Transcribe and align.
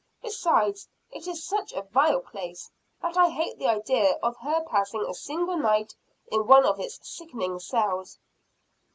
Besides, 0.23 0.87
it 1.11 1.27
is 1.27 1.43
such 1.45 1.73
a 1.73 1.83
vile 1.83 2.21
place, 2.21 2.71
that 3.03 3.15
I 3.17 3.29
hate 3.29 3.59
the 3.59 3.67
idea 3.67 4.13
of 4.23 4.35
her 4.37 4.63
passing 4.63 5.05
a 5.07 5.13
single 5.13 5.57
night 5.57 5.93
in 6.31 6.47
one 6.47 6.65
of 6.65 6.79
its 6.79 7.07
sickening 7.07 7.59
cells." 7.59 8.17